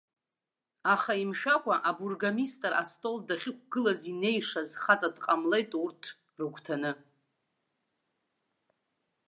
Аха 0.93 1.13
имшәакәа, 1.23 1.75
абургомистр 1.89 2.73
астол 2.81 3.17
дахьықәгылаз 3.27 4.01
инеишаз 4.11 4.69
хаҵа 4.81 5.09
дҟамлеит 5.15 5.71
урҭ 5.83 6.01
рыгәҭаны. 6.37 6.91